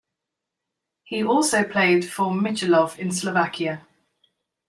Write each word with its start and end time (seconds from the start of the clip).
He 1.03 1.23
also 1.23 1.63
played 1.63 2.03
for 2.09 2.31
Michalovce 2.31 2.97
in 2.97 3.11
Slovakia. 3.11 3.85